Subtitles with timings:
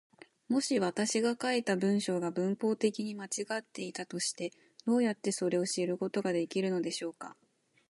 [0.47, 4.51] もし私が書いた文章が文法的に間違っていたとして、
[4.87, 7.35] どうやってそれを知ることができるのでしょうか。